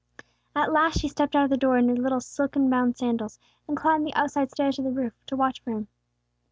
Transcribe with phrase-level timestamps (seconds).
[0.55, 3.77] At last she stepped out of the door in her little silken bound sandals, and
[3.77, 5.89] climbed the outside stairs to the roof, to watch for him.